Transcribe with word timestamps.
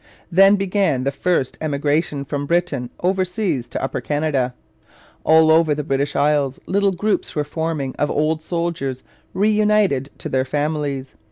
Then 0.31 0.55
began 0.55 1.03
the 1.03 1.11
first 1.11 1.59
emigration 1.61 2.25
from 2.25 2.47
Britain 2.47 2.89
overseas 3.01 3.69
to 3.69 3.83
Upper 3.83 4.01
Canada. 4.01 4.55
All 5.23 5.51
over 5.51 5.75
the 5.75 5.83
British 5.83 6.15
Isles 6.15 6.59
little 6.65 6.91
groups 6.91 7.35
were 7.35 7.43
forming 7.43 7.95
of 7.97 8.09
old 8.09 8.41
soldiers 8.41 9.03
reunited 9.35 10.09
to 10.17 10.27
their 10.27 10.43
families. 10.43 11.13